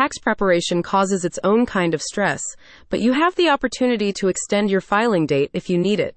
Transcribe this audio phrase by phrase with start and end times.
[0.00, 2.40] Tax preparation causes its own kind of stress,
[2.88, 6.16] but you have the opportunity to extend your filing date if you need it.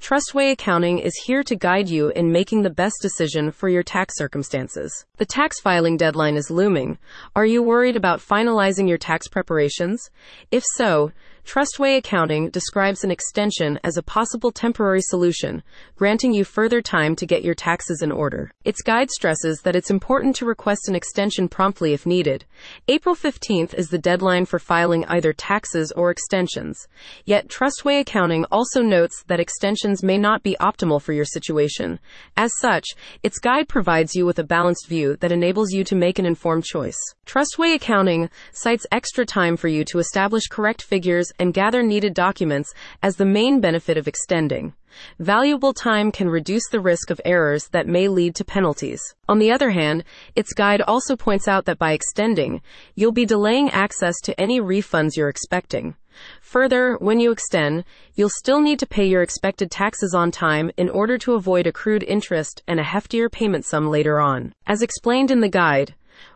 [0.00, 4.16] Trustway Accounting is here to guide you in making the best decision for your tax
[4.16, 5.04] circumstances.
[5.16, 6.96] The tax filing deadline is looming.
[7.34, 10.10] Are you worried about finalizing your tax preparations?
[10.52, 11.10] If so,
[11.44, 15.62] Trustway Accounting describes an extension as a possible temporary solution,
[15.94, 18.50] granting you further time to get your taxes in order.
[18.64, 22.46] Its guide stresses that it's important to request an extension promptly if needed.
[22.88, 26.88] April 15th is the deadline for filing either taxes or extensions.
[27.26, 32.00] Yet, Trustway Accounting also notes that extensions may not be optimal for your situation.
[32.38, 32.86] As such,
[33.22, 36.64] its guide provides you with a balanced view that enables you to make an informed
[36.64, 36.98] choice.
[37.26, 42.72] Trustway Accounting cites extra time for you to establish correct figures and gather needed documents
[43.02, 44.74] as the main benefit of extending.
[45.18, 49.00] Valuable time can reduce the risk of errors that may lead to penalties.
[49.28, 50.04] On the other hand,
[50.36, 52.62] its guide also points out that by extending,
[52.94, 55.96] you'll be delaying access to any refunds you're expecting.
[56.40, 60.88] Further, when you extend, you'll still need to pay your expected taxes on time in
[60.88, 64.52] order to avoid accrued interest and a heftier payment sum later on.
[64.64, 65.94] As explained in the guide,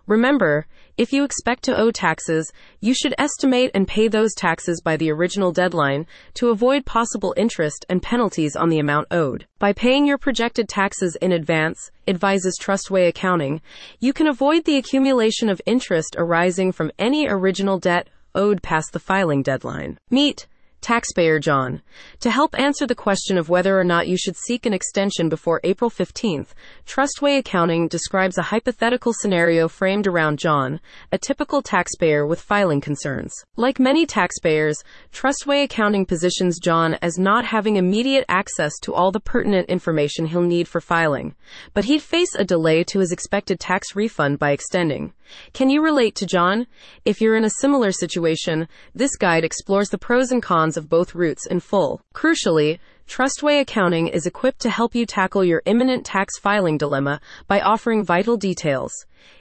[0.08, 4.96] remember, if you expect to owe taxes, you should estimate and pay those taxes by
[4.96, 9.46] the original deadline to avoid possible interest and penalties on the amount owed.
[9.60, 13.60] By paying your projected taxes in advance, advises Trustway Accounting,
[14.00, 18.98] you can avoid the accumulation of interest arising from any original debt owed past the
[18.98, 19.98] filing deadline.
[20.10, 20.48] Meet
[20.80, 21.82] Taxpayer John.
[22.20, 25.60] To help answer the question of whether or not you should seek an extension before
[25.64, 26.48] April 15th,
[26.86, 33.34] Trustway Accounting describes a hypothetical scenario framed around John, a typical taxpayer with filing concerns.
[33.56, 39.20] Like many taxpayers, Trustway Accounting positions John as not having immediate access to all the
[39.20, 41.34] pertinent information he'll need for filing,
[41.74, 45.12] but he'd face a delay to his expected tax refund by extending.
[45.52, 46.66] Can you relate to John?
[47.04, 51.14] If you're in a similar situation, this guide explores the pros and cons of both
[51.14, 52.00] routes in full.
[52.14, 57.58] Crucially, Trustway Accounting is equipped to help you tackle your imminent tax filing dilemma by
[57.58, 58.92] offering vital details.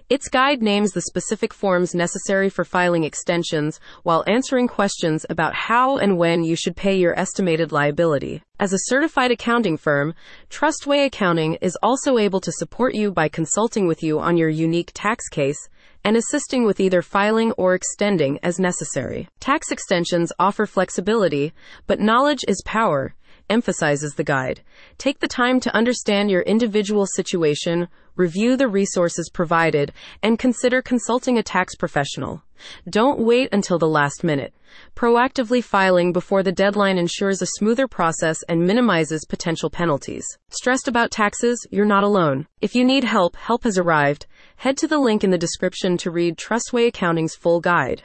[0.10, 5.98] Its guide names the specific forms necessary for filing extensions while answering questions about how
[5.98, 8.42] and when you should pay your estimated liability.
[8.58, 10.16] As a certified accounting firm,
[10.50, 14.92] Trustway Accounting is also able to support you by consulting with you on your unique
[14.94, 15.68] tax case
[16.08, 19.28] and assisting with either filing or extending as necessary.
[19.42, 21.52] Tax extensions offer flexibility,
[21.86, 23.14] but knowledge is power
[23.50, 24.62] emphasizes the guide.
[24.98, 29.94] Take the time to understand your individual situation, review the resources provided,
[30.24, 32.44] and consider consulting a tax professional.
[32.90, 34.54] Don't wait until the last minute.
[34.96, 40.26] Proactively filing before the deadline ensures a smoother process and minimizes potential penalties.
[40.50, 41.66] Stressed about taxes?
[41.72, 42.48] You're not alone.
[42.62, 44.26] If you need help, help has arrived.
[44.58, 48.04] Head to the link in the description to read Trustway Accounting's full guide.